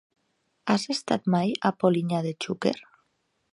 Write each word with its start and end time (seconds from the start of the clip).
Has 0.73 0.85
estat 0.93 1.29
mai 1.35 1.53
a 1.71 1.73
Polinyà 1.85 2.25
de 2.29 2.35
Xúquer? 2.47 2.77